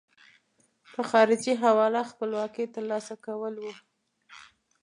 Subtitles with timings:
[0.93, 3.73] په خارجي حواله خپلواکۍ ترلاسه کول وو.